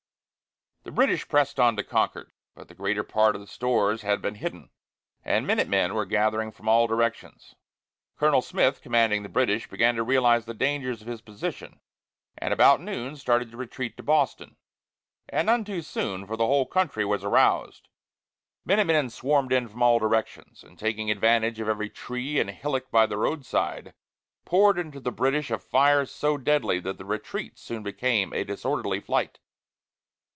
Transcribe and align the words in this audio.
The 0.83 0.89
British 0.91 1.27
pressed 1.27 1.59
on 1.59 1.75
to 1.75 1.83
Concord, 1.83 2.31
but 2.55 2.67
the 2.67 2.73
greater 2.73 3.03
part 3.03 3.35
of 3.35 3.39
the 3.41 3.45
stores 3.45 4.01
had 4.01 4.19
been 4.19 4.33
hidden, 4.33 4.71
and 5.23 5.45
minute 5.45 5.67
men 5.67 5.93
were 5.93 6.07
gathering 6.07 6.51
from 6.51 6.67
all 6.67 6.87
directions. 6.87 7.53
Colonel 8.17 8.41
Smith, 8.41 8.81
commanding 8.81 9.21
the 9.21 9.29
British, 9.29 9.69
began 9.69 9.93
to 9.93 10.01
realize 10.01 10.45
the 10.45 10.55
dangers 10.55 10.99
of 11.03 11.07
his 11.07 11.21
position 11.21 11.81
and 12.35 12.51
about 12.51 12.81
noon 12.81 13.15
started 13.15 13.51
to 13.51 13.57
retreat 13.57 13.95
to 13.97 14.01
Boston. 14.03 14.57
And 15.29 15.45
none 15.45 15.63
too 15.65 15.83
soon, 15.83 16.25
for 16.25 16.35
the 16.35 16.47
whole 16.47 16.65
country 16.65 17.05
was 17.05 17.23
aroused. 17.23 17.87
Minute 18.65 18.85
men 18.85 19.11
swarmed 19.11 19.53
in 19.53 19.67
from 19.67 19.83
all 19.83 19.99
directions, 19.99 20.63
and 20.63 20.79
taking 20.79 21.11
advantage 21.11 21.59
of 21.59 21.69
every 21.69 21.91
tree 21.91 22.39
and 22.39 22.49
hillock 22.49 22.89
by 22.89 23.05
the 23.05 23.17
roadside, 23.19 23.93
poured 24.45 24.79
into 24.79 24.99
the 24.99 25.11
British 25.11 25.51
a 25.51 25.59
fire 25.59 26.07
so 26.07 26.39
deadly 26.39 26.79
that 26.79 26.97
the 26.97 27.05
retreat 27.05 27.59
soon 27.59 27.83
became 27.83 28.33
a 28.33 28.43
disorderly 28.43 28.99
flight. 28.99 29.37